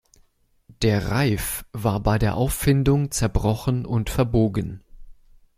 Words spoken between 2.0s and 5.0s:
der Auffindung zerbrochen und verbogen.